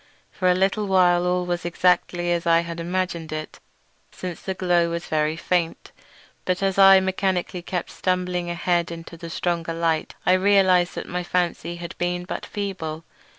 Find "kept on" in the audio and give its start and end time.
7.61-7.95